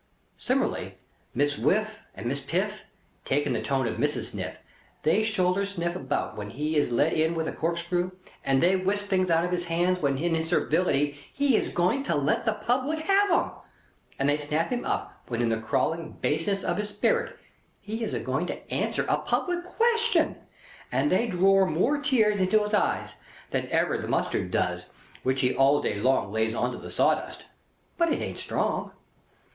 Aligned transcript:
Similarly, 0.39 0.95
Miss 1.35 1.59
Whiff 1.59 1.99
and 2.15 2.25
Miss 2.25 2.41
Piff; 2.41 2.85
taking 3.23 3.53
the 3.53 3.61
tone 3.61 3.85
of 3.85 3.97
Mrs. 3.99 4.31
Sniff, 4.31 4.57
they 5.03 5.21
shoulder 5.21 5.63
Sniff 5.63 5.95
about 5.95 6.35
when 6.35 6.49
he 6.49 6.75
is 6.75 6.91
let 6.91 7.13
in 7.13 7.35
with 7.35 7.47
a 7.47 7.51
corkscrew, 7.51 8.09
and 8.43 8.63
they 8.63 8.75
whisk 8.75 9.05
things 9.09 9.29
out 9.29 9.45
of 9.45 9.51
his 9.51 9.65
hands 9.65 9.99
when 9.99 10.17
in 10.17 10.33
his 10.33 10.49
servility 10.49 11.19
he 11.31 11.55
is 11.55 11.69
a 11.69 11.73
going 11.73 12.01
to 12.01 12.15
let 12.15 12.45
the 12.45 12.53
public 12.53 12.97
have 13.01 13.29
'em, 13.29 13.51
and 14.17 14.27
they 14.27 14.37
snap 14.37 14.71
him 14.71 14.85
up 14.85 15.21
when 15.27 15.39
in 15.39 15.49
the 15.49 15.59
crawling 15.61 16.13
baseness 16.19 16.63
of 16.63 16.77
his 16.77 16.89
spirit 16.89 17.37
he 17.79 18.03
is 18.03 18.15
a 18.15 18.19
going 18.19 18.47
to 18.47 18.73
answer 18.73 19.05
a 19.07 19.19
public 19.19 19.63
question, 19.63 20.35
and 20.91 21.11
they 21.11 21.27
drore 21.29 21.67
more 21.69 21.99
tears 21.99 22.39
into 22.39 22.63
his 22.63 22.73
eyes 22.73 23.17
than 23.51 23.67
ever 23.69 23.99
the 23.99 24.07
mustard 24.07 24.49
does 24.49 24.85
which 25.21 25.41
he 25.41 25.53
all 25.55 25.79
day 25.79 25.99
long 25.99 26.31
lays 26.31 26.55
on 26.55 26.71
to 26.71 26.77
the 26.79 26.89
sawdust. 26.89 27.45
(But 27.99 28.11
it 28.11 28.19
ain't 28.19 28.39
strong.) 28.39 28.93